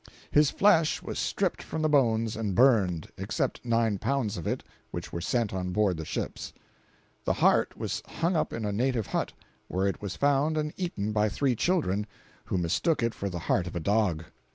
His 0.31 0.49
flesh 0.49 1.03
was 1.03 1.19
stripped 1.19 1.61
from 1.61 1.83
the 1.83 1.87
bones 1.87 2.35
and 2.35 2.55
burned 2.55 3.09
(except 3.19 3.63
nine 3.63 3.99
pounds 3.99 4.35
of 4.35 4.47
it 4.47 4.63
which 4.89 5.13
were 5.13 5.21
sent 5.21 5.53
on 5.53 5.71
board 5.71 5.95
the 5.97 6.05
ships). 6.05 6.53
The 7.23 7.33
heart 7.33 7.77
was 7.77 8.01
hung 8.07 8.35
up 8.35 8.51
in 8.51 8.65
a 8.65 8.71
native 8.71 9.05
hut, 9.05 9.31
where 9.67 9.85
it 9.85 10.01
was 10.01 10.15
found 10.15 10.57
and 10.57 10.73
eaten 10.75 11.11
by 11.11 11.29
three 11.29 11.55
children, 11.55 12.07
who 12.45 12.57
mistook 12.57 13.03
it 13.03 13.13
for 13.13 13.29
the 13.29 13.37
heart 13.45 13.67
of 13.67 13.75
a 13.75 13.79
dog. 13.79 14.25